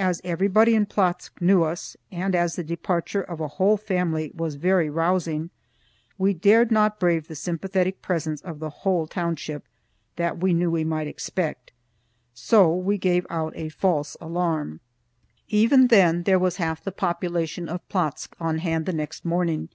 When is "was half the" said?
16.40-16.90